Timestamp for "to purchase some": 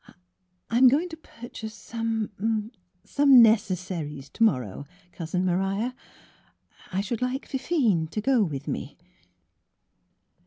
1.09-2.71